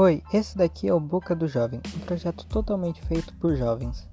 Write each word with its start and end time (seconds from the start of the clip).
Oi, 0.00 0.22
esse 0.32 0.56
daqui 0.56 0.86
é 0.86 0.94
o 0.94 1.00
Boca 1.00 1.34
do 1.34 1.48
Jovem, 1.48 1.80
um 1.96 1.98
projeto 2.06 2.46
totalmente 2.46 3.02
feito 3.02 3.34
por 3.34 3.56
jovens. 3.56 4.08